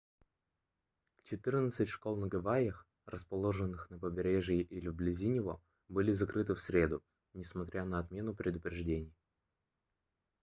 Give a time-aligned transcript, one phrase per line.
[1.21, 7.03] четырнадцать школ на гавайях расположенных на побережье или вблизи него были закрыты в среду
[7.35, 9.13] несмотря на отмену предупреждений